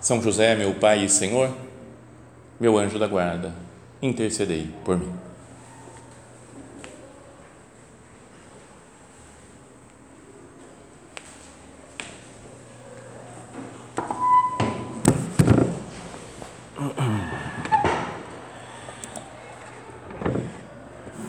[0.00, 1.52] são José, meu Pai e Senhor,
[2.58, 3.52] meu anjo da guarda,
[4.00, 5.12] intercedei por mim.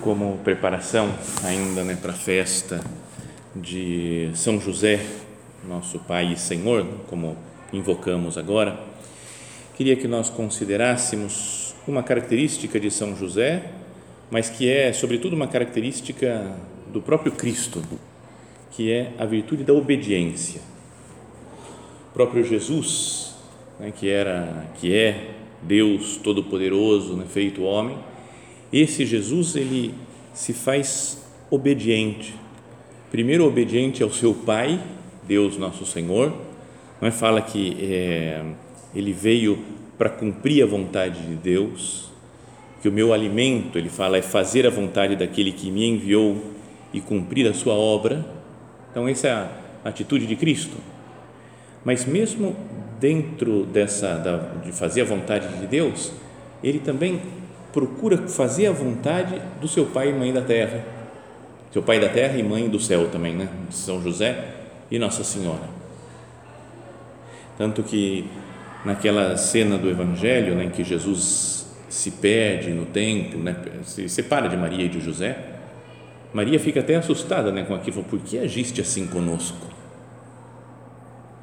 [0.02, 2.84] Como preparação ainda né, para a festa
[3.56, 5.06] de São José,
[5.68, 7.38] nosso Pai e Senhor, como
[7.72, 8.80] invocamos agora,
[9.76, 13.72] queria que nós considerássemos uma característica de São José,
[14.30, 16.56] mas que é, sobretudo, uma característica
[16.92, 17.82] do próprio Cristo,
[18.72, 20.62] que é a virtude da obediência.
[22.10, 23.36] O próprio Jesus,
[23.80, 27.98] né, que era, que é Deus Todo-Poderoso, né, feito homem,
[28.72, 29.94] esse Jesus ele
[30.34, 32.36] se faz obediente.
[33.10, 34.80] Primeiro obediente ao seu Pai,
[35.24, 36.49] Deus Nosso Senhor,
[37.02, 37.12] não é?
[37.12, 38.44] fala que é,
[38.94, 39.60] ele veio
[39.98, 42.10] para cumprir a vontade de Deus,
[42.82, 46.38] que o meu alimento, ele fala, é fazer a vontade daquele que me enviou
[46.94, 48.26] e cumprir a sua obra.
[48.90, 49.50] Então, essa é a
[49.84, 50.78] atitude de Cristo.
[51.84, 52.56] Mas, mesmo
[53.00, 56.12] dentro dessa, da, de fazer a vontade de Deus,
[56.64, 57.22] ele também
[57.72, 60.84] procura fazer a vontade do seu pai e mãe da terra.
[61.72, 63.48] Seu pai da terra e mãe do céu também, né?
[63.70, 64.46] São José
[64.90, 65.79] e Nossa Senhora.
[67.60, 68.26] Tanto que
[68.86, 73.54] naquela cena do Evangelho né, em que Jesus se perde no templo, né,
[73.84, 75.38] se separa de Maria e de José,
[76.34, 79.68] Maria fica até assustada né, com aquilo, por que agiste assim conosco?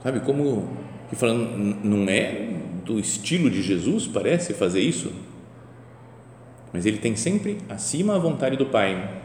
[0.02, 0.70] Sabe, como
[1.10, 2.48] que falando, não é
[2.82, 5.12] do estilo de Jesus, parece fazer isso,
[6.72, 9.20] mas ele tem sempre acima a vontade do Pai.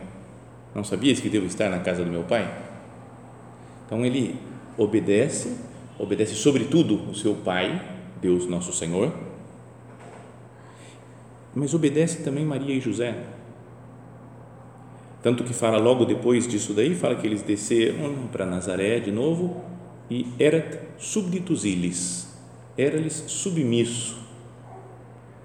[0.75, 2.53] Não sabias que devo estar na casa do meu Pai?
[3.85, 4.35] Então ele
[4.77, 7.81] obedece obedece sobretudo o seu Pai,
[8.21, 9.13] Deus Nosso Senhor,
[11.53, 13.15] mas obedece também Maria e José.
[15.21, 19.63] Tanto que fala logo depois disso daí, fala que eles desceram para Nazaré de novo
[20.09, 22.27] e erat subditus illis,
[22.77, 24.19] era-lhes submisso.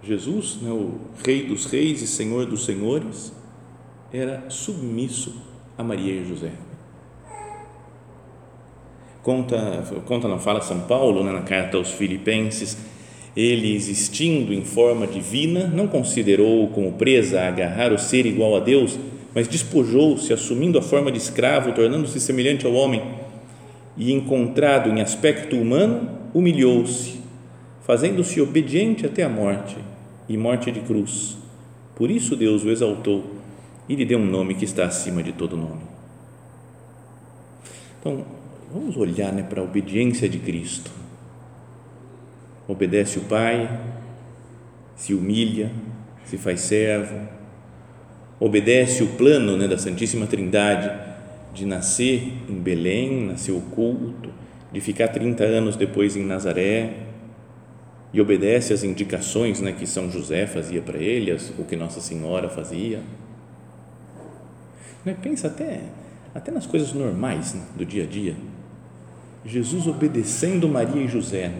[0.02, 3.32] Jesus, né, o Rei dos Reis e Senhor dos Senhores,
[4.12, 5.34] era submisso
[5.76, 6.65] a Maria e José
[9.26, 12.78] conta, conta não fala São Paulo né, na carta aos Filipenses,
[13.36, 18.96] ele existindo em forma divina, não considerou como presa agarrar o ser igual a Deus,
[19.34, 23.02] mas despojou-se, assumindo a forma de escravo, tornando-se semelhante ao homem,
[23.96, 27.20] e encontrado em aspecto humano, humilhou-se,
[27.82, 29.76] fazendo-se obediente até a morte
[30.28, 31.36] e morte de cruz.
[31.96, 33.24] Por isso Deus o exaltou
[33.88, 35.82] e lhe deu um nome que está acima de todo nome.
[37.98, 38.24] Então,
[38.72, 40.90] Vamos olhar né, para a obediência de Cristo.
[42.66, 43.80] Obedece o Pai,
[44.96, 45.70] se humilha,
[46.24, 47.28] se faz servo,
[48.40, 50.90] obedece o plano né, da Santíssima Trindade
[51.54, 54.30] de nascer em Belém, nascer oculto,
[54.72, 56.92] de ficar 30 anos depois em Nazaré,
[58.12, 62.48] e obedece às indicações né, que São José fazia para ele, o que Nossa Senhora
[62.48, 63.00] fazia.
[65.04, 65.82] Né, pensa até,
[66.34, 68.34] até nas coisas normais né, do dia a dia
[69.46, 71.52] Jesus obedecendo Maria e José.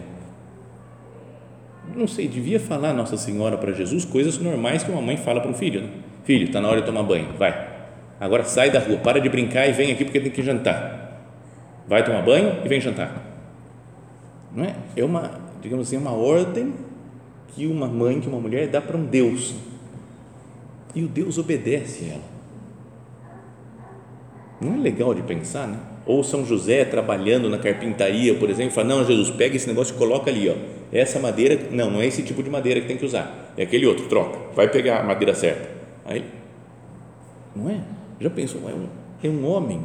[1.95, 5.49] Não sei, devia falar Nossa Senhora para Jesus coisas normais que uma mãe fala para
[5.49, 5.81] um filho.
[5.81, 5.89] Né?
[6.25, 7.75] Filho, está na hora de tomar banho, vai.
[8.19, 11.23] Agora sai da rua, para de brincar e vem aqui porque tem que jantar.
[11.87, 13.23] Vai tomar banho e vem jantar.
[14.53, 14.75] Não é?
[14.95, 16.73] É uma, digamos assim, uma ordem
[17.49, 19.55] que uma mãe, que uma mulher dá para um Deus.
[20.93, 22.37] E o Deus obedece a ela.
[24.59, 25.79] Não é legal de pensar, né?
[26.07, 29.97] Ou São José trabalhando na carpintaria, por exemplo, fala: Não, Jesus, pega esse negócio e
[29.97, 30.55] coloca ali, ó.
[30.91, 33.85] Essa madeira, não, não é esse tipo de madeira que tem que usar, é aquele
[33.85, 35.69] outro, troca, vai pegar a madeira certa.
[36.05, 36.23] Aí,
[37.53, 37.81] não é?
[38.21, 38.61] Já pensou?
[38.69, 38.87] É um,
[39.21, 39.81] é um homem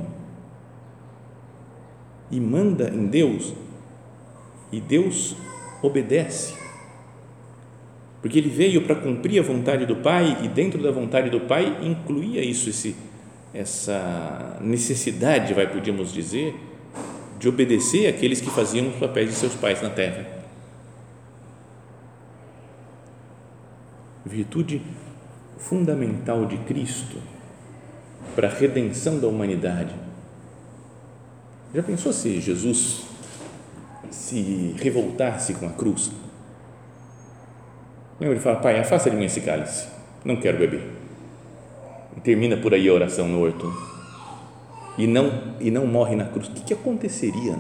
[2.30, 3.52] e manda em Deus
[4.70, 5.36] e Deus
[5.82, 6.54] obedece.
[8.22, 11.78] Porque ele veio para cumprir a vontade do Pai e dentro da vontade do Pai
[11.82, 12.94] incluía isso, esse
[13.54, 16.54] essa necessidade, vai podíamos dizer,
[17.38, 20.26] de obedecer àqueles que faziam os papéis de seus pais na terra.
[24.24, 24.80] Virtude
[25.58, 27.18] fundamental de Cristo
[28.34, 29.94] para a redenção da humanidade.
[31.74, 33.04] Já pensou se Jesus
[34.10, 36.12] se revoltasse com a cruz?
[38.20, 39.88] Lembra, ele fala: Pai, afasta de mim esse cálice,
[40.24, 41.01] não quero beber
[42.22, 43.72] Termina por aí a oração no horto.
[44.96, 46.48] E não, e não morre na cruz.
[46.48, 47.58] O que, que aconteceria?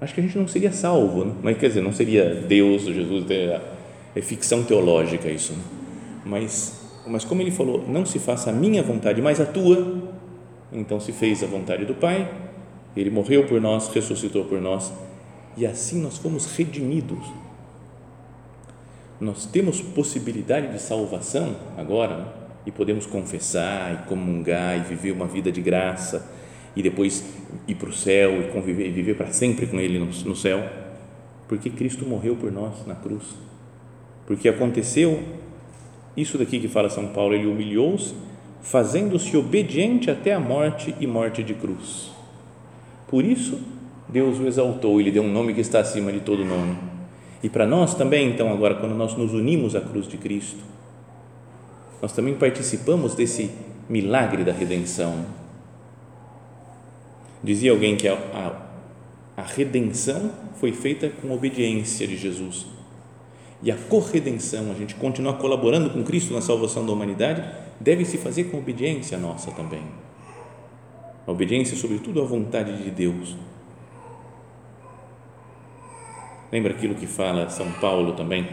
[0.00, 1.34] Acho que a gente não seria salvo, né?
[1.42, 3.60] mas quer dizer, não seria Deus, Jesus, é,
[4.14, 5.52] é ficção teológica isso.
[5.52, 5.62] Né?
[6.24, 10.02] Mas, mas como ele falou, não se faça a minha vontade, mas a tua,
[10.72, 12.30] então se fez a vontade do Pai,
[12.96, 14.92] ele morreu por nós, ressuscitou por nós,
[15.56, 17.44] e assim nós fomos redimidos
[19.20, 22.26] nós temos possibilidade de salvação agora né?
[22.66, 26.30] E podemos confessar e comungar e viver uma vida de graça
[26.74, 27.24] e depois
[27.68, 30.64] ir para o céu e conviver e viver para sempre com Ele no, no céu,
[31.46, 33.24] porque Cristo morreu por nós na cruz,
[34.26, 35.22] porque aconteceu
[36.16, 38.14] isso daqui que fala São Paulo, ele humilhou-se,
[38.62, 42.10] fazendo-se obediente até a morte e morte de cruz.
[43.08, 43.60] Por isso
[44.08, 46.94] Deus o exaltou e lhe deu um nome que está acima de todo nome
[47.44, 50.64] e para nós também, então, agora, quando nós nos unimos à cruz de Cristo,
[52.00, 53.50] nós também participamos desse
[53.88, 55.24] milagre da redenção.
[57.42, 60.30] Dizia alguém que a, a, a redenção
[60.60, 62.66] foi feita com obediência de Jesus.
[63.62, 67.42] E a corredenção, a gente continuar colaborando com Cristo na salvação da humanidade,
[67.80, 69.82] deve se fazer com obediência nossa também.
[71.26, 73.34] A obediência, sobretudo, à vontade de Deus
[76.54, 78.48] Lembra aquilo que fala São Paulo também?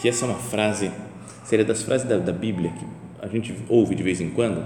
[0.00, 0.92] Que essa é uma frase,
[1.46, 2.84] seria das frases da, da Bíblia que
[3.24, 4.62] a gente ouve de vez em quando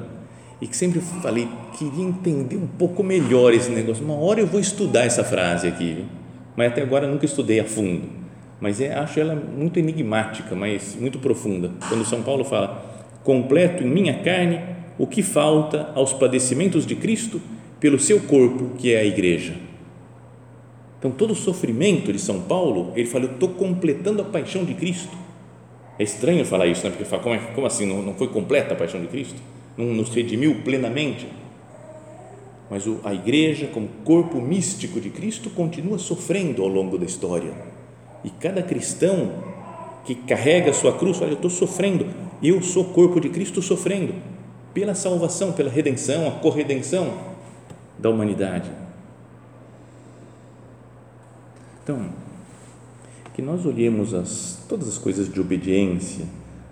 [0.60, 1.48] e que sempre falei,
[1.78, 4.04] queria entender um pouco melhor esse negócio.
[4.04, 6.04] Uma hora eu vou estudar essa frase aqui,
[6.54, 8.08] mas até agora nunca estudei a fundo.
[8.60, 11.70] Mas é, acho ela muito enigmática, mas muito profunda.
[11.88, 14.60] Quando São Paulo fala: completo em minha carne
[14.98, 17.40] o que falta aos padecimentos de Cristo
[17.78, 19.70] pelo seu corpo, que é a igreja
[21.00, 24.74] então, todo o sofrimento de São Paulo, ele fala, eu estou completando a paixão de
[24.74, 25.16] Cristo.
[26.00, 26.88] É estranho falar isso, né?
[26.88, 29.36] porque fala, como, é, como assim, não, não foi completa a paixão de Cristo?
[29.76, 31.28] Não nos redimiu plenamente?
[32.70, 37.52] Mas o, a igreja, como corpo místico de Cristo, continua sofrendo ao longo da história.
[38.24, 39.30] E cada cristão
[40.06, 42.06] que carrega a sua cruz, fala, eu estou sofrendo,
[42.42, 44.14] eu sou corpo de Cristo sofrendo
[44.72, 47.12] pela salvação, pela redenção, a corredenção
[47.98, 48.70] da humanidade.
[51.82, 52.08] Então,
[53.40, 56.26] que nós olhemos as, todas as coisas de obediência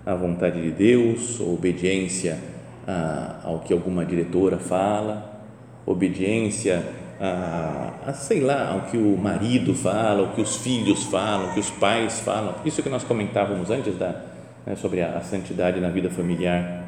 [0.05, 2.39] à vontade de Deus, obediência
[2.87, 5.43] a, ao que alguma diretora fala,
[5.87, 6.85] obediência
[7.19, 11.55] a, a, sei lá, ao que o marido fala, ao que os filhos falam, ao
[11.55, 12.57] que os pais falam.
[12.67, 14.27] Isso que nós comentávamos antes da,
[14.67, 16.87] né, sobre a, a, santidade na vida familiar.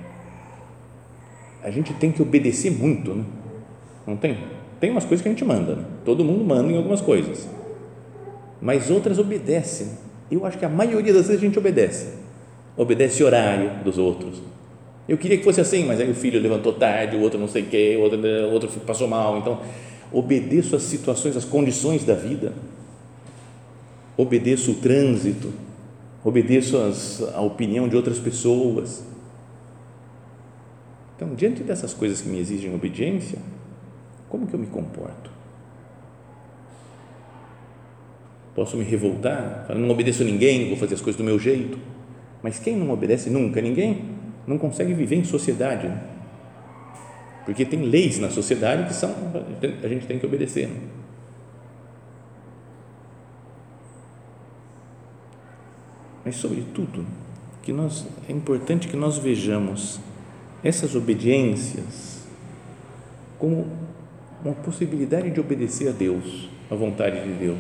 [1.65, 3.25] A gente tem que obedecer muito, né?
[4.06, 4.37] não tem?
[4.79, 5.85] Tem umas coisas que a gente manda, né?
[6.05, 7.60] todo mundo manda em algumas coisas
[8.61, 9.89] mas outras obedecem.
[10.31, 12.15] Eu acho que a maioria das vezes a gente obedece.
[12.77, 14.41] Obedece horário dos outros.
[15.09, 17.62] Eu queria que fosse assim, mas aí o filho levantou tarde, o outro não sei
[17.62, 19.38] o quê, o outro, o outro passou mal.
[19.38, 19.61] Então,
[20.12, 22.52] obedeço às situações, às condições da vida.
[24.17, 25.52] Obedeço o trânsito.
[26.23, 29.02] Obedeço as, a opinião de outras pessoas.
[31.17, 33.38] Então, diante dessas coisas que me exigem obediência,
[34.29, 35.31] como que eu me comporto?
[38.54, 41.78] Posso me revoltar, falar, não obedeço a ninguém, vou fazer as coisas do meu jeito.
[42.42, 44.04] Mas quem não obedece nunca a ninguém,
[44.47, 45.87] não consegue viver em sociedade.
[45.87, 46.02] Né?
[47.45, 49.14] Porque tem leis na sociedade que são,
[49.83, 50.69] a gente tem que obedecer.
[50.69, 50.80] Né?
[56.25, 57.07] Mas, sobretudo,
[57.62, 60.00] que nós, é importante que nós vejamos
[60.62, 62.26] essas obediências
[63.38, 63.66] como
[64.45, 67.59] uma possibilidade de obedecer a Deus, a vontade de Deus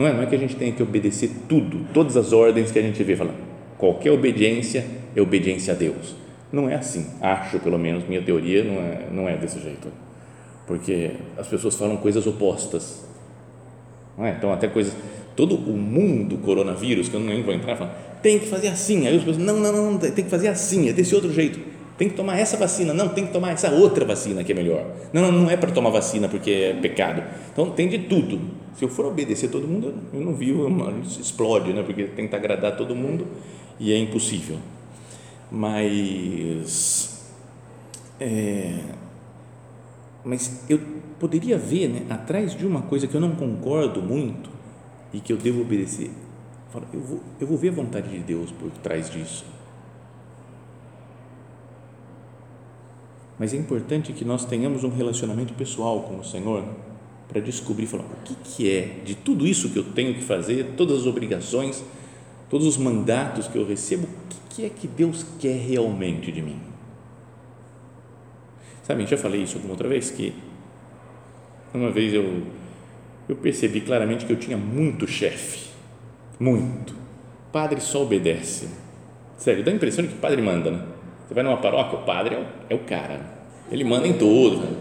[0.00, 2.78] não é, não é que a gente tenha que obedecer tudo, todas as ordens que
[2.78, 3.34] a gente vê, fala,
[3.76, 4.82] qualquer obediência
[5.14, 6.16] é obediência a Deus.
[6.50, 9.88] Não é assim, acho pelo menos, minha teoria não é, não é desse jeito.
[10.66, 13.04] Porque as pessoas falam coisas opostas.
[14.16, 14.30] Não é?
[14.30, 14.96] Então, até coisas.
[15.36, 17.90] Todo o mundo coronavírus, que eu não vou entrar, fala,
[18.22, 19.06] tem que fazer assim.
[19.06, 21.60] Aí as pessoas, não, não, não, tem que fazer assim, é desse outro jeito
[21.98, 24.86] tem que tomar essa vacina, não, tem que tomar essa outra vacina que é melhor.
[25.12, 27.22] Não, não, não é para tomar vacina porque é pecado.
[27.52, 28.40] Então tem de tudo.
[28.76, 30.68] Se eu for obedecer todo mundo, eu não vivo,
[31.04, 31.82] explode, né?
[31.82, 33.26] porque tenta agradar todo mundo
[33.78, 34.58] e é impossível.
[35.50, 37.24] Mas,
[38.20, 38.78] é,
[40.24, 40.80] mas eu
[41.18, 44.48] poderia ver, né, atrás de uma coisa que eu não concordo muito
[45.12, 46.10] e que eu devo obedecer,
[46.92, 49.44] eu vou, eu vou ver a vontade de Deus por trás disso.
[53.38, 56.62] Mas é importante que nós tenhamos um relacionamento pessoal com o Senhor
[57.30, 60.74] para descobrir, falar, o que, que é de tudo isso que eu tenho que fazer,
[60.76, 61.84] todas as obrigações,
[62.50, 66.42] todos os mandatos que eu recebo, o que, que é que Deus quer realmente de
[66.42, 66.60] mim?
[68.82, 70.34] Sabe, já falei isso alguma outra vez, que
[71.72, 72.42] uma vez eu,
[73.28, 75.70] eu percebi claramente que eu tinha muito chefe,
[76.38, 76.92] muito.
[77.52, 78.68] Padre só obedece.
[79.36, 80.84] Sério, dá a impressão de que o padre manda, né?
[81.28, 83.26] Você vai numa paróquia, o padre é o, é o cara, né?
[83.70, 84.56] ele manda em tudo.
[84.56, 84.76] Né?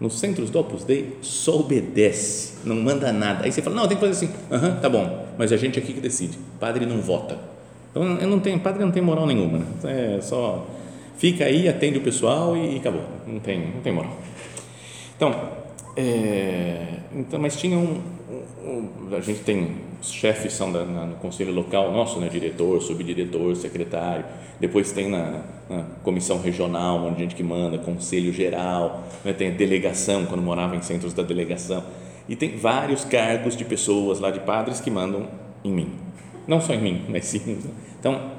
[0.00, 3.44] Nos centros do Opus Dei, só obedece, não manda nada.
[3.44, 5.92] Aí você fala, não, tem que fazer assim, aham, tá bom, mas a gente aqui
[5.92, 7.38] que decide, padre não vota.
[7.90, 9.66] Então, eu não tenho, padre não tem moral nenhuma, né?
[10.16, 10.66] é só
[11.18, 14.16] fica aí, atende o pessoal e, e acabou, não tem, não tem moral.
[15.16, 15.34] Então,
[15.94, 18.00] é, então, mas tinha um,
[18.64, 22.80] um, a gente tem os chefes são da, na, no conselho local nosso, né, diretor,
[22.80, 24.24] subdiretor, secretário.
[24.58, 29.48] Depois tem na, na, comissão regional, onde a gente que manda, conselho geral, né, tem
[29.48, 31.84] a delegação quando morava em centros da delegação.
[32.28, 35.28] E tem vários cargos de pessoas lá de padres que mandam
[35.64, 35.92] em mim,
[36.46, 37.58] não só em mim, mas sim.
[37.98, 38.30] Então,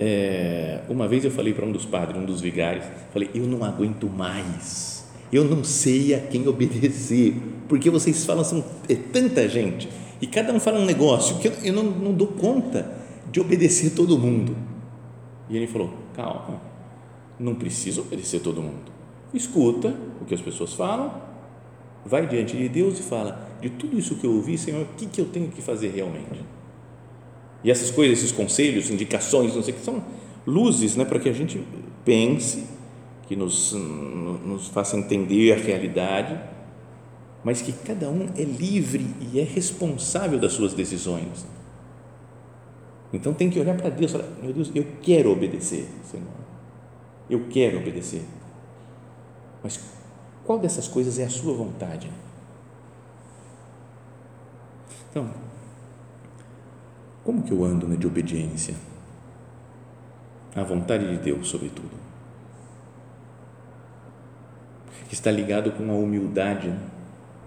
[0.00, 3.62] é, uma vez eu falei para um dos padres, um dos vigários, falei, eu não
[3.62, 5.08] aguento mais.
[5.32, 7.36] Eu não sei a quem obedecer,
[7.68, 9.88] porque vocês falam, são é tanta gente,
[10.20, 12.92] e cada um fala um negócio que eu, não, não dou conta
[13.30, 14.56] de obedecer todo mundo.
[15.48, 16.60] E ele falou: calma,
[17.38, 18.90] não precisa obedecer todo mundo.
[19.32, 21.12] Escuta o que as pessoas falam,
[22.04, 25.06] vai diante de Deus e fala: de tudo isso que eu ouvi, Senhor, o que,
[25.06, 26.44] que eu tenho que fazer realmente?
[27.62, 30.02] E essas coisas, esses conselhos, indicações, não sei o que, são
[30.46, 31.62] luzes né, para que a gente
[32.04, 32.64] pense
[33.28, 36.40] que nos, nos faça entender a realidade,
[37.42, 41.46] mas que cada um é livre e é responsável das suas decisões.
[43.12, 46.26] Então tem que olhar para Deus falar: Meu Deus, eu quero obedecer, Senhor.
[47.28, 48.22] Eu quero obedecer.
[49.62, 49.80] Mas
[50.44, 52.10] qual dessas coisas é a sua vontade?
[55.10, 55.28] Então,
[57.24, 58.74] como que eu ando né, de obediência?
[60.54, 62.00] À vontade de Deus, sobretudo.
[65.12, 66.68] está ligado com a humildade.
[66.68, 66.78] Né?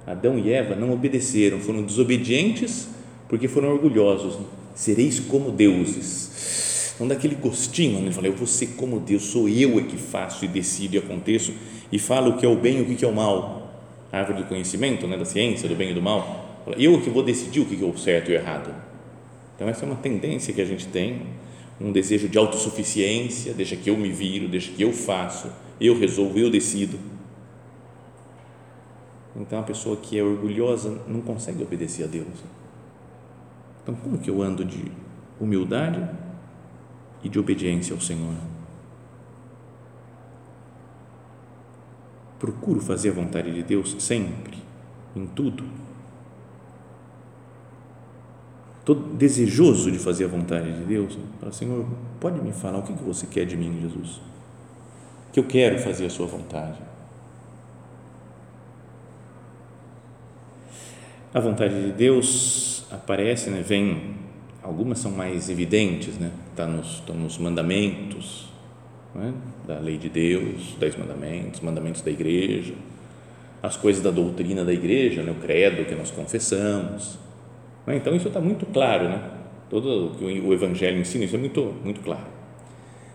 [0.05, 2.89] Adão e Eva não obedeceram, foram desobedientes
[3.29, 4.37] porque foram orgulhosos.
[4.75, 6.93] Sereis como deuses.
[6.95, 8.05] Então, daquele gostinho, né?
[8.05, 10.99] ele fala: Eu vou ser como Deus, sou eu é que faço e decido e
[10.99, 11.53] aconteço
[11.91, 13.71] e falo o que é o bem e o que é o mal.
[14.11, 15.17] A árvore do conhecimento, né?
[15.17, 16.63] da ciência, do bem e do mal.
[16.77, 18.73] Eu é que vou decidir o que é o certo e o errado.
[19.55, 21.21] Então, essa é uma tendência que a gente tem,
[21.79, 25.47] um desejo de autossuficiência, deixa que eu me viro, deixa que eu faço,
[25.79, 26.97] eu resolvo, eu decido.
[29.35, 32.27] Então, a pessoa que é orgulhosa não consegue obedecer a Deus.
[33.81, 34.91] Então, como que eu ando de
[35.39, 36.07] humildade
[37.23, 38.35] e de obediência ao Senhor?
[42.37, 44.57] Procuro fazer a vontade de Deus sempre,
[45.15, 45.63] em tudo.
[48.79, 51.17] Estou desejoso de fazer a vontade de Deus.
[51.39, 51.85] Fala, Senhor,
[52.19, 54.21] pode me falar o que você quer de mim, Jesus?
[55.31, 56.92] Que eu quero fazer a Sua vontade
[61.33, 64.17] A vontade de Deus aparece, né, vem,
[64.61, 68.49] algumas são mais evidentes, né, está nos, estão nos mandamentos
[69.15, 69.33] né,
[69.65, 72.75] da lei de Deus, dez mandamentos, mandamentos da igreja,
[73.63, 77.17] as coisas da doutrina da igreja, né, o credo que nós confessamos.
[77.87, 79.31] Né, então isso está muito claro, né,
[79.71, 82.27] todo o que o Evangelho ensina, isso é muito, muito claro.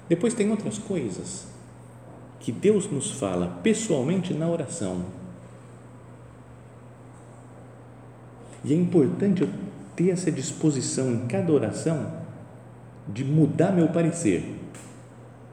[0.09, 1.47] Depois tem outras coisas
[2.41, 5.05] que Deus nos fala pessoalmente na oração
[8.65, 9.49] E é importante eu
[9.95, 12.13] ter essa disposição em cada oração
[13.07, 14.45] de mudar meu parecer.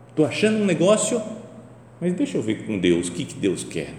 [0.10, 1.22] Estou achando um negócio,
[2.00, 3.94] mas deixa eu ver com Deus o que, que Deus quer.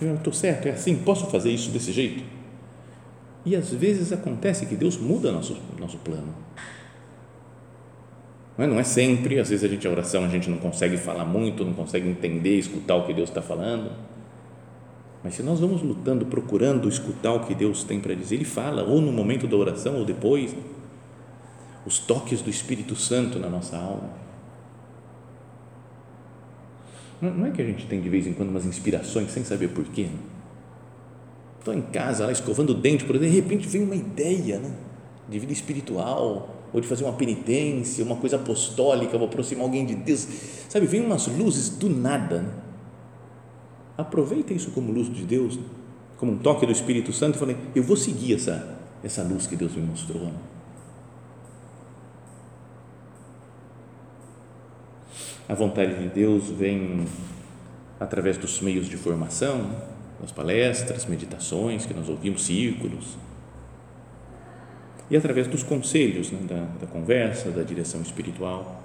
[0.00, 2.24] Estou certo, é assim, posso fazer isso desse jeito?
[3.44, 6.34] E às vezes acontece que Deus muda nosso, nosso plano.
[8.58, 10.96] Não é, não é sempre, às vezes a gente, a oração, a gente não consegue
[10.96, 14.11] falar muito, não consegue entender, escutar o que Deus está falando
[15.22, 18.82] mas se nós vamos lutando, procurando escutar o que Deus tem para dizer, Ele fala,
[18.82, 20.54] ou no momento da oração, ou depois,
[21.86, 24.10] os toques do Espírito Santo na nossa alma.
[27.20, 30.08] Não é que a gente tem de vez em quando umas inspirações sem saber porquê.
[31.60, 34.74] Estou em casa, lá escovando o dente, por exemplo, de repente vem uma ideia né,
[35.28, 39.94] de vida espiritual, ou de fazer uma penitência, uma coisa apostólica, vou aproximar alguém de
[39.94, 40.26] Deus.
[40.68, 42.40] Sabe, vem umas luzes do nada.
[42.40, 42.71] Né?
[43.96, 45.58] Aproveita isso como luz de Deus,
[46.16, 49.56] como um toque do Espírito Santo, e falei: eu vou seguir essa, essa luz que
[49.56, 50.32] Deus me mostrou.
[55.48, 57.06] A vontade de Deus vem
[58.00, 59.70] através dos meios de formação,
[60.20, 63.18] das palestras, meditações que nós ouvimos, círculos,
[65.10, 68.82] e através dos conselhos, né, da, da conversa, da direção espiritual.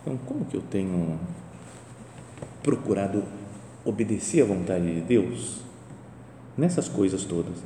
[0.00, 1.20] Então, como que eu tenho
[2.62, 3.24] procurado
[3.84, 5.60] obedecer à vontade de Deus
[6.56, 7.62] nessas coisas todas?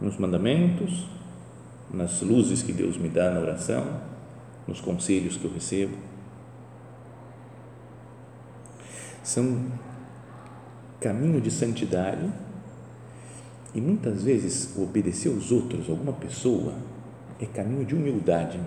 [0.00, 1.06] Nos mandamentos,
[1.92, 4.00] nas luzes que Deus me dá na oração,
[4.66, 5.96] nos conselhos que eu recebo.
[9.22, 9.66] São
[11.00, 12.30] caminho de santidade
[13.74, 16.74] e muitas vezes obedecer aos outros, alguma pessoa,
[17.40, 18.58] é caminho de humildade.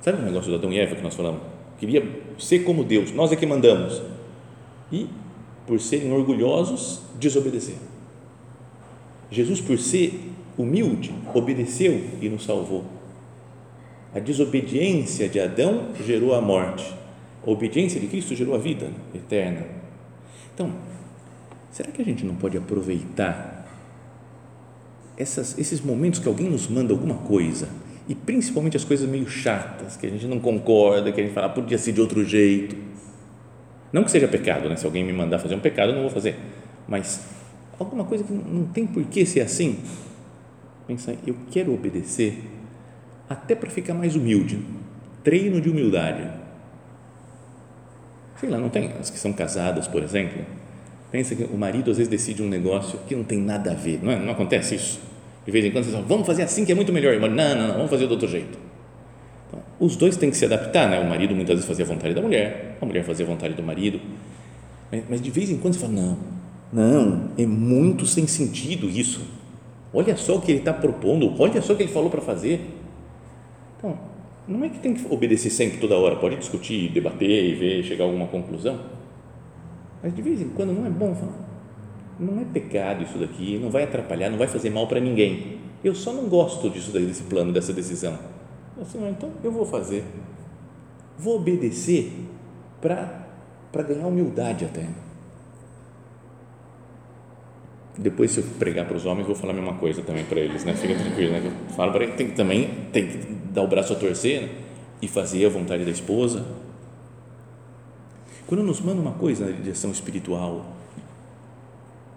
[0.00, 1.55] Sabe o negócio do Adão e Eva que nós falamos?
[1.78, 2.02] Queria
[2.38, 4.02] ser como Deus, nós é que mandamos.
[4.90, 5.06] E,
[5.66, 7.76] por serem orgulhosos, desobedecer.
[9.30, 12.84] Jesus, por ser humilde, obedeceu e nos salvou.
[14.14, 16.94] A desobediência de Adão gerou a morte.
[17.46, 19.66] A obediência de Cristo gerou a vida eterna.
[20.54, 20.72] Então,
[21.70, 23.66] será que a gente não pode aproveitar
[25.16, 27.68] essas, esses momentos que alguém nos manda alguma coisa
[28.08, 31.48] e principalmente as coisas meio chatas, que a gente não concorda, que a gente fala,
[31.48, 32.76] ah, podia ser de outro jeito.
[33.92, 34.76] Não que seja pecado, né?
[34.76, 36.36] se alguém me mandar fazer um pecado, eu não vou fazer,
[36.86, 37.26] mas
[37.78, 39.78] alguma coisa que não tem por que ser assim.
[40.86, 42.44] Pensa, eu quero obedecer
[43.28, 44.60] até para ficar mais humilde.
[45.24, 46.30] Treino de humildade.
[48.38, 50.44] Sei lá, não tem as que são casadas, por exemplo.
[51.10, 54.00] Pensa que o marido às vezes decide um negócio que não tem nada a ver,
[54.02, 54.18] não, é?
[54.18, 55.00] não acontece isso?
[55.46, 57.18] De vez em quando você fala, vamos fazer assim que é muito melhor.
[57.20, 58.58] Não, não, não, vamos fazer do outro jeito.
[59.46, 61.00] Então, os dois têm que se adaptar, né?
[61.00, 63.62] O marido muitas vezes fazia a vontade da mulher, a mulher fazia a vontade do
[63.62, 64.00] marido.
[64.90, 66.18] Mas, mas de vez em quando você fala, não,
[66.72, 69.20] não, é muito sem sentido isso.
[69.94, 72.60] Olha só o que ele está propondo, olha só o que ele falou para fazer
[73.78, 73.98] então,
[74.48, 78.04] não é que tem que obedecer sempre toda hora, pode discutir, debater e ver, chegar
[78.04, 78.80] a alguma conclusão,
[80.02, 81.55] mas de vez em quando não é bom falar,
[82.18, 85.58] não é pecado isso daqui, não vai atrapalhar, não vai fazer mal para ninguém.
[85.84, 88.18] Eu só não gosto disso daí, desse plano, dessa decisão.
[88.80, 90.04] Assim, então eu vou fazer,
[91.18, 92.12] vou obedecer
[92.80, 94.86] para ganhar humildade até.
[97.98, 100.64] Depois, se eu pregar para os homens, vou falar a mesma coisa também para eles,
[100.64, 100.74] né?
[100.74, 101.42] Fica tranquilo, né?
[101.44, 103.16] Eu falo para eles, tem que também tem que
[103.50, 104.48] dar o braço a torcer né?
[105.00, 106.44] e fazer a vontade da esposa.
[108.46, 110.75] Quando nos mandam uma coisa na direção espiritual,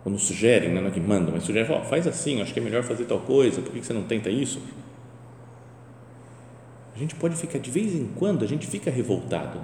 [0.03, 2.63] ou nos sugerem, não é que mandam, mas sugerem, oh, faz assim, acho que é
[2.63, 4.61] melhor fazer tal coisa, por que você não tenta isso?
[6.95, 9.59] A gente pode ficar, de vez em quando, a gente fica revoltado.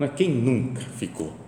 [0.00, 1.44] É quem nunca ficou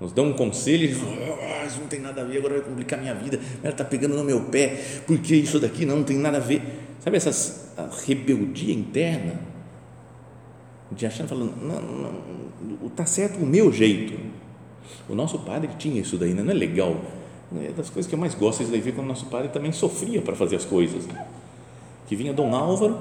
[0.00, 3.00] nos dão um conselho e oh, isso não tem nada a ver, agora vai complicar
[3.00, 6.36] minha vida, ela está pegando no meu pé, porque isso daqui não, não tem nada
[6.36, 6.62] a ver.
[7.00, 7.72] Sabe essa
[8.06, 9.40] rebeldia interna
[10.92, 14.18] de achar, falando, não, não, está certo o meu jeito.
[15.08, 16.42] O nosso padre tinha isso daí, né?
[16.42, 16.96] não é legal?
[17.62, 20.20] É das coisas que eu mais gosto de ver quando o nosso padre também sofria
[20.20, 21.06] para fazer as coisas.
[21.06, 21.26] Né?
[22.06, 22.98] Que vinha Dom Álvaro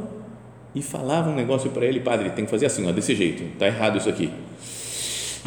[0.73, 3.67] e falava um negócio para ele, padre, tem que fazer assim, ó, desse jeito, está
[3.67, 4.31] errado isso aqui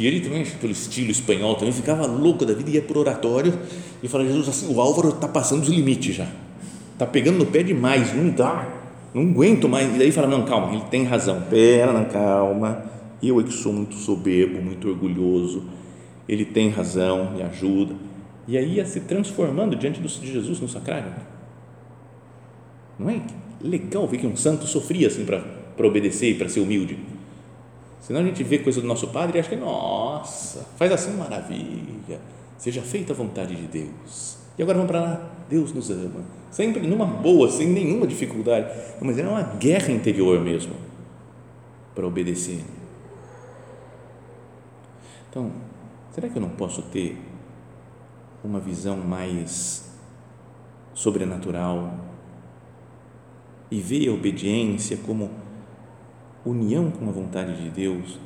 [0.01, 3.53] e ele também, pelo estilo espanhol, também ficava louco da vida, ia por oratório
[4.03, 6.27] e falava, Jesus, assim, o Álvaro está passando os limites já,
[6.95, 8.67] está pegando no pé demais, não dá,
[9.13, 9.95] não aguento mais.
[9.95, 12.83] E daí fala, não, calma, ele tem razão, pera, não, calma,
[13.23, 15.65] eu é que sou muito soberbo, muito orgulhoso,
[16.29, 17.95] ele tem razão, me ajuda.
[18.47, 21.13] E aí ia se transformando diante de Jesus no sacrário.
[22.99, 23.21] Não é
[23.61, 26.99] legal ver que um santo sofria assim para obedecer e para ser humilde?
[28.01, 32.21] Senão a gente vê coisa do nosso Padre e acha que, nossa, faz assim maravilha,
[32.59, 34.39] seja feita a vontade de Deus.
[34.59, 36.25] E agora vamos para lá, Deus nos ama.
[36.51, 38.69] Sempre numa boa, sem nenhuma dificuldade.
[39.01, 40.75] Mas é uma guerra interior mesmo
[41.95, 42.63] para obedecer.
[45.31, 45.53] Então,
[46.11, 47.17] será que eu não posso ter
[48.43, 49.91] uma visão mais
[50.95, 51.95] sobrenatural
[53.71, 55.31] e ver a obediência como
[56.45, 58.19] união com a vontade de Deus,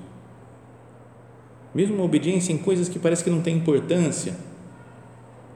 [1.75, 4.37] mesmo uma obediência em coisas que parece que não têm importância,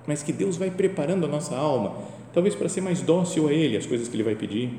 [0.07, 1.97] mas que Deus vai preparando a nossa alma,
[2.33, 4.79] talvez para ser mais dócil a Ele, as coisas que Ele vai pedir,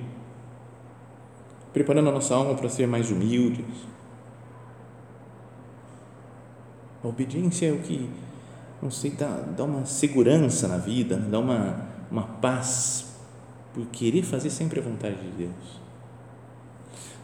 [1.72, 3.66] preparando a nossa alma para ser mais humildes.
[7.04, 8.10] A obediência é o que,
[8.82, 13.14] não sei, dá, dá uma segurança na vida, dá uma, uma paz
[13.74, 15.80] por querer fazer sempre a vontade de Deus.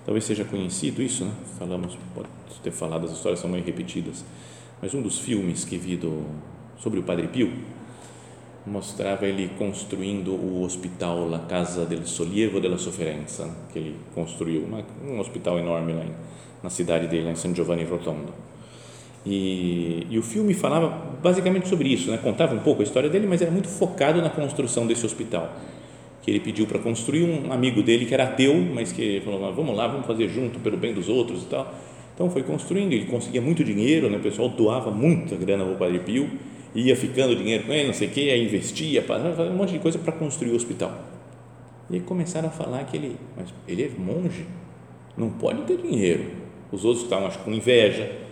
[0.06, 1.32] Talvez seja conhecido isso, né?
[1.58, 2.30] Falamos, pode
[2.64, 4.24] ter falado, as histórias são meio repetidas,
[4.82, 6.24] mas um dos filmes que vi do,
[6.78, 7.52] sobre o Padre Pio
[8.66, 14.84] mostrava ele construindo o hospital La Casa del Sollievo della Sofferenza, que ele construiu, uma,
[15.04, 16.14] um hospital enorme lá em,
[16.64, 18.34] na cidade dele, em San Giovanni Rotondo.
[19.26, 20.88] E, e, o filme falava
[21.22, 22.18] basicamente sobre isso, né?
[22.18, 25.52] contava um pouco a história dele, mas era muito focado na construção desse hospital,
[26.22, 29.76] que ele pediu para construir um amigo dele que era ateu, mas que falou, vamos
[29.76, 31.74] lá, vamos fazer junto pelo bem dos outros e tal.
[32.14, 34.18] Então foi construindo, ele conseguia muito dinheiro, né?
[34.18, 36.30] o pessoal doava muita grana para o Padre Pio,
[36.76, 39.80] ia ficando dinheiro com ele, não sei o que, aí investia, fazia um monte de
[39.80, 40.94] coisa para construir o hospital.
[41.90, 44.46] E começaram a falar que ele, mas ele é monge,
[45.18, 46.26] não pode ter dinheiro.
[46.72, 48.25] Os outros estavam acho, com inveja,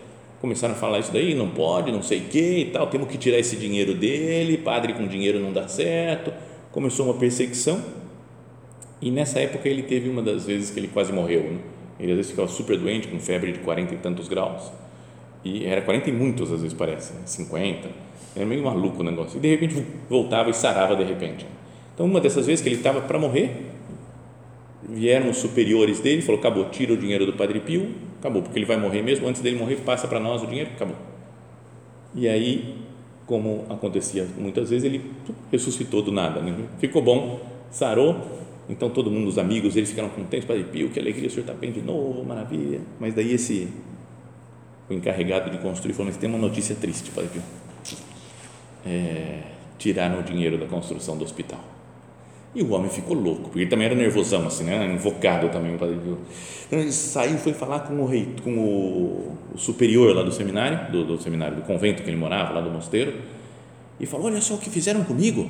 [0.43, 3.17] começaram a falar isso daí, não pode, não sei o que e tal, temos que
[3.17, 6.33] tirar esse dinheiro dele, padre com dinheiro não dá certo.
[6.69, 7.81] Começou uma perseguição
[9.01, 11.43] e nessa época ele teve uma das vezes que ele quase morreu.
[11.43, 11.59] Né?
[11.97, 14.69] Ele às vezes ficava super doente, com febre de 40 e tantos graus,
[15.45, 17.93] e era 40 e muitos às vezes parece, 50 né?
[18.35, 19.37] Era meio maluco o negócio.
[19.37, 21.45] E de repente voltava e sarava de repente.
[21.93, 23.67] Então, uma dessas vezes que ele estava para morrer,
[24.89, 27.91] vieram os superiores dele, falou: acabou, tira o dinheiro do Padre Pio,
[28.23, 29.27] acabou, porque ele vai morrer mesmo.
[29.27, 30.95] Antes dele morrer, passa para nós o dinheiro, acabou.
[32.15, 32.77] E aí,
[33.25, 35.11] como acontecia muitas vezes, ele
[35.51, 36.55] ressuscitou do nada, né?
[36.79, 38.41] ficou bom, sarou.
[38.69, 41.53] Então, todo mundo, os amigos, eles ficaram contentes, Padre Pio, que alegria, o senhor está
[41.53, 42.79] bem de novo, maravilha.
[42.97, 43.67] Mas daí, esse,
[44.89, 47.41] o encarregado de construir falou: Mas tem uma notícia triste, Padre Pio
[48.85, 49.41] é,
[49.77, 51.59] tiraram o dinheiro da construção do hospital.
[52.55, 54.85] E o homem ficou louco, porque ele também era nervosão, assim, né?
[54.93, 55.73] invocado também.
[55.73, 60.91] Então ele saiu foi falar com o rei, com o, o superior lá do seminário,
[60.91, 63.15] do, do, seminário, do convento que ele morava, lá do mosteiro,
[63.99, 65.49] e falou: Olha só o que fizeram comigo.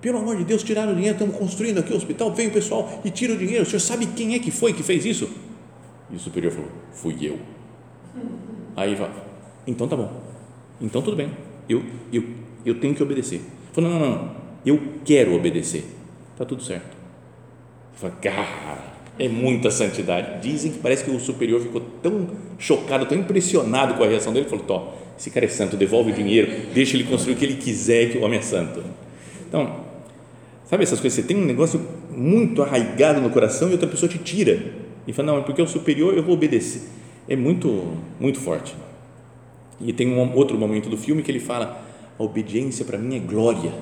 [0.00, 3.00] Pelo amor de Deus, tiraram o dinheiro, estamos construindo aqui o hospital, vem o pessoal
[3.04, 3.62] e tira o dinheiro.
[3.62, 5.28] O senhor sabe quem é que foi que fez isso?
[6.10, 7.38] E o superior falou: Fui eu.
[8.76, 9.10] Aí vai,
[9.66, 10.20] então tá bom,
[10.80, 11.30] então tudo bem,
[11.68, 12.22] eu, eu
[12.64, 13.42] eu tenho que obedecer.
[13.72, 15.84] Falou, não, não, não, eu quero obedecer.
[16.34, 16.96] Está tudo certo.
[17.94, 20.42] Fala, cara, é muita santidade.
[20.42, 24.48] Dizem que parece que o superior ficou tão chocado, tão impressionado com a reação dele,
[24.48, 28.10] falou, esse cara é santo, devolve o dinheiro, deixa ele construir o que ele quiser,
[28.10, 28.82] que o homem é santo.
[29.48, 29.84] Então,
[30.68, 34.18] sabe essas coisas, você tem um negócio muito arraigado no coração e outra pessoa te
[34.18, 34.60] tira
[35.06, 36.82] e fala, não, é porque é o superior, eu vou obedecer.
[37.28, 38.74] É muito, muito forte.
[39.80, 41.80] E tem um outro momento do filme que ele fala,
[42.18, 43.72] a obediência para mim é glória.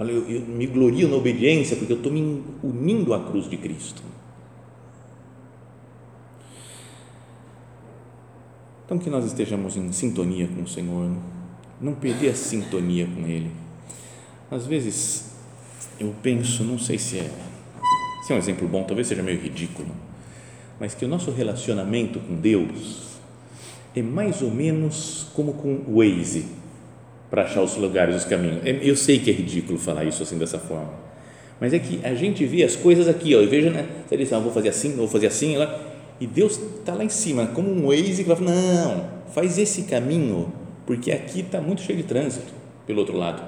[0.00, 4.02] Eu, eu me glorio na obediência porque eu estou me unindo à cruz de Cristo.
[8.84, 11.10] Então, que nós estejamos em sintonia com o Senhor,
[11.80, 13.50] não perder a sintonia com Ele.
[14.50, 15.32] Às vezes,
[15.98, 17.30] eu penso, não sei se é,
[18.22, 19.90] se é um exemplo bom, talvez seja meio ridículo,
[20.80, 23.18] mas que o nosso relacionamento com Deus
[23.94, 26.59] é mais ou menos como com o Waze
[27.30, 28.64] para achar os lugares, os caminhos.
[28.64, 30.92] É, eu sei que é ridículo falar isso assim dessa forma,
[31.60, 33.86] mas é que a gente vê as coisas aqui, ó, e veja, né?
[34.06, 35.80] Você diz, ah, vou fazer assim, vou fazer assim, lá,
[36.20, 39.82] e Deus está lá em cima, como um Waze que vai falar, não, faz esse
[39.82, 40.52] caminho,
[40.84, 42.52] porque aqui está muito cheio de trânsito
[42.86, 43.42] pelo outro lado.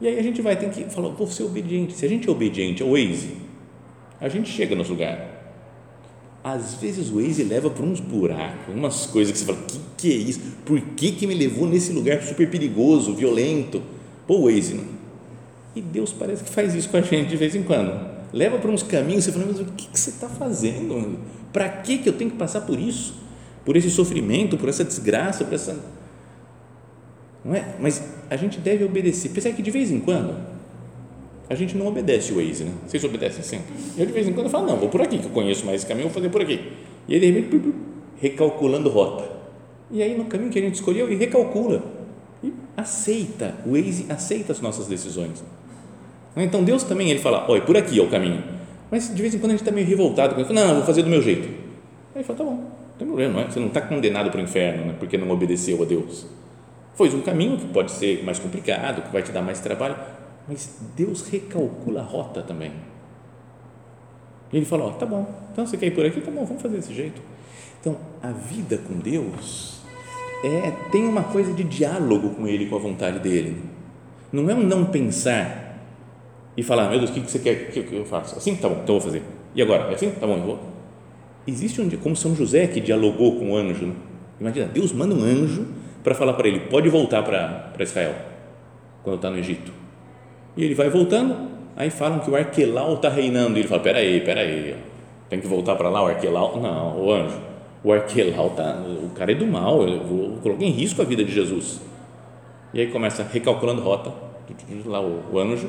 [0.00, 1.92] E aí a gente vai ter que falar, vou ser obediente.
[1.92, 3.36] Se a gente é obediente ao Waze,
[4.20, 5.31] a gente chega nos lugares
[6.44, 10.12] às vezes o Waze leva para uns buracos, umas coisas que você fala, que que
[10.12, 10.40] é isso?
[10.64, 13.80] Por que que me levou nesse lugar super perigoso, violento?
[14.26, 14.84] Pô, Waze, não?
[15.76, 18.10] E Deus parece que faz isso com a gente de vez em quando.
[18.32, 21.18] Leva para uns caminhos, você fala, mas o que, que você está fazendo?
[21.52, 23.14] Para que que eu tenho que passar por isso?
[23.64, 25.78] Por esse sofrimento, por essa desgraça, por essa...
[27.44, 27.76] Não é?
[27.78, 29.30] Mas a gente deve obedecer.
[29.30, 30.34] Pensar que de vez em quando
[31.52, 32.72] a gente não obedece o Waze, né?
[32.86, 33.74] Vocês obedecem sempre?
[33.98, 35.86] Eu de vez em quando falo, não, vou por aqui, que eu conheço mais esse
[35.86, 36.72] caminho, vou fazer por aqui.
[37.06, 37.74] E aí, de repente,
[38.18, 39.28] recalculando rota.
[39.90, 41.82] E aí, no caminho que a gente escolheu, ele recalcula.
[42.42, 45.44] E aceita, o Waze aceita as nossas decisões.
[46.34, 48.42] Então, Deus também, ele fala, olha, por aqui é o caminho.
[48.90, 50.34] Mas, de vez em quando, a gente está meio revoltado.
[50.34, 51.46] Fala, não, não, vou fazer do meu jeito.
[52.14, 53.50] Aí ele fala, tá bom, não tem problema, não é?
[53.50, 54.94] Você não está condenado para o inferno, né?
[54.98, 56.26] Porque não obedeceu a Deus.
[56.94, 59.96] Foi um caminho que pode ser mais complicado, que vai te dar mais trabalho,
[60.52, 62.72] mas Deus recalcula a rota também.
[64.52, 66.20] Ele fala: Ó, tá bom, então você quer ir por aqui?
[66.20, 67.22] Tá bom, vamos fazer desse jeito.
[67.80, 69.80] Então, a vida com Deus
[70.44, 73.56] é, tem uma coisa de diálogo com Ele, com a vontade dele.
[74.30, 75.78] Não é um não pensar
[76.54, 78.36] e falar: Meu Deus, o que você quer que eu faça?
[78.36, 78.54] Assim?
[78.56, 79.22] Tá bom, então vou fazer.
[79.54, 79.90] E agora?
[79.90, 80.10] É assim?
[80.10, 80.60] Tá bom, eu vou.
[81.46, 83.86] Existe um, como São José que dialogou com o anjo.
[83.86, 83.94] Né?
[84.38, 85.66] Imagina, Deus manda um anjo
[86.04, 88.14] para falar para ele: pode voltar para Israel,
[89.02, 89.81] quando está no Egito
[90.56, 93.56] e ele vai voltando, aí falam que o Arquelau está reinando.
[93.56, 94.76] E ele fala: peraí, peraí,
[95.28, 96.60] tem que voltar para lá o Arquelau?
[96.60, 97.38] Não, o anjo.
[97.82, 101.24] o Arquelau tá, o cara é do mal, eu vou colocar em risco a vida
[101.24, 101.80] de Jesus.
[102.74, 104.12] E aí começa recalculando rota,
[104.86, 105.68] lá o, o anjo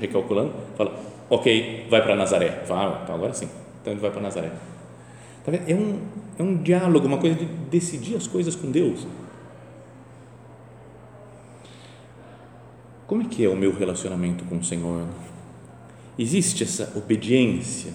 [0.00, 0.94] recalculando, fala,
[1.28, 2.62] ok, vai para Nazaré.
[2.64, 3.48] Fala, ah, então agora sim,
[3.80, 4.50] então ele vai para Nazaré.
[5.44, 5.98] Tá é um,
[6.38, 9.06] é um diálogo, uma coisa de decidir as coisas com Deus.
[13.12, 15.06] Como é que é o meu relacionamento com o Senhor?
[16.18, 17.92] Existe essa obediência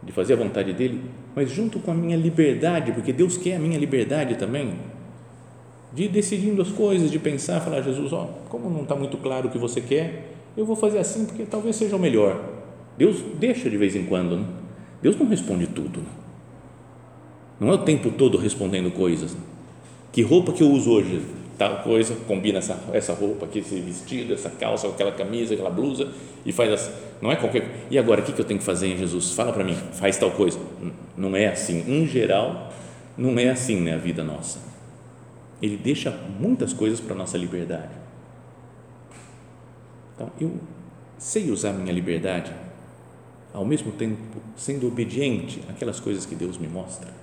[0.00, 1.00] de fazer a vontade dele,
[1.34, 4.74] mas junto com a minha liberdade, porque Deus quer a minha liberdade também,
[5.92, 9.48] de ir decidindo as coisas, de pensar, falar, Jesus, ó, como não está muito claro
[9.48, 12.40] o que você quer, eu vou fazer assim porque talvez seja o melhor.
[12.96, 14.46] Deus deixa de vez em quando, né?
[15.02, 15.98] Deus não responde tudo.
[15.98, 16.06] Né?
[17.58, 19.36] Não é o tempo todo respondendo coisas.
[20.12, 21.41] Que roupa que eu uso hoje?
[21.62, 26.08] Tal coisa, combina essa, essa roupa aqui, esse vestido, essa calça, aquela camisa, aquela blusa
[26.44, 26.90] e faz assim.
[27.20, 27.86] Não é qualquer.
[27.88, 29.30] E agora, o que, eu tenho que fazer em Jesus?
[29.30, 30.58] Fala para mim, faz tal coisa.
[31.16, 31.84] Não é assim.
[31.86, 32.72] Em geral,
[33.16, 34.58] não é assim né, a vida nossa.
[35.62, 37.92] Ele deixa muitas coisas para a nossa liberdade.
[40.16, 40.58] Então, eu
[41.16, 42.52] sei usar minha liberdade,
[43.54, 44.18] ao mesmo tempo
[44.56, 47.21] sendo obediente àquelas coisas que Deus me mostra.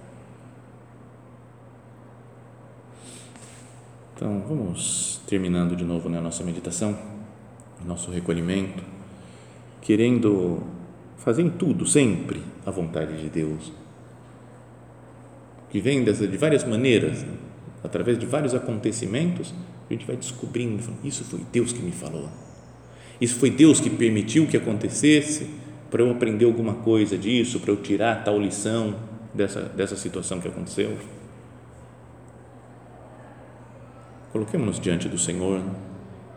[4.20, 6.94] Então, vamos terminando de novo né, a nossa meditação,
[7.86, 8.84] nosso recolhimento,
[9.82, 10.62] querendo
[11.16, 13.72] fazer em tudo, sempre, a vontade de Deus,
[15.70, 17.26] que vem de várias maneiras,
[17.82, 19.54] através de vários acontecimentos,
[19.90, 22.28] a gente vai descobrindo, isso foi Deus que me falou.
[23.22, 25.50] Isso foi Deus que permitiu que acontecesse
[25.90, 28.98] para eu aprender alguma coisa disso, para eu tirar tal lição
[29.34, 30.98] dessa, dessa situação que aconteceu.
[34.32, 35.62] Coloquemos-nos diante do Senhor,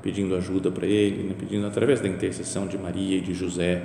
[0.03, 1.35] pedindo ajuda para Ele, né?
[1.39, 3.83] pedindo através da intercessão de Maria e de José,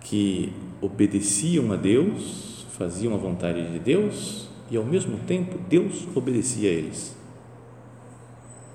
[0.00, 6.70] que obedeciam a Deus, faziam a vontade de Deus e ao mesmo tempo Deus obedecia
[6.70, 7.16] a eles.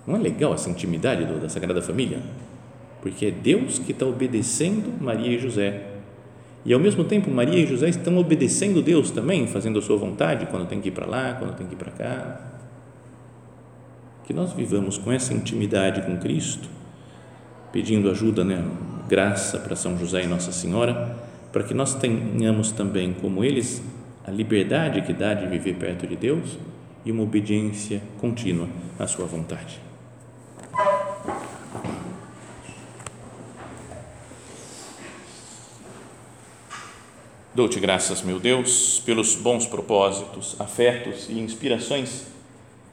[0.06, 2.22] Não é legal essa intimidade da Sagrada Família?
[3.04, 5.88] porque é Deus que está obedecendo Maria e José.
[6.64, 10.46] E ao mesmo tempo, Maria e José estão obedecendo Deus também, fazendo a sua vontade,
[10.46, 12.53] quando tem que ir para lá, quando tem que ir para cá.
[14.26, 16.70] Que nós vivamos com essa intimidade com Cristo,
[17.72, 18.64] pedindo ajuda, né,
[19.08, 21.18] graça para São José e Nossa Senhora,
[21.52, 23.84] para que nós tenhamos também, como eles,
[24.26, 26.58] a liberdade que dá de viver perto de Deus
[27.06, 29.80] e uma obediência contínua à sua vontade.
[37.56, 42.33] Dou-te graças, meu Deus, pelos bons propósitos, afetos e inspirações